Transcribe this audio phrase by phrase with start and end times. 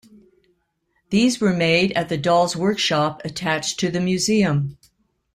[1.11, 4.79] These were made at the Dolls Workshop attached to the Museum.